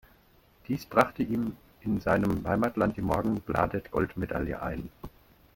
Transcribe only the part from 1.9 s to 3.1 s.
seinem Heimatland die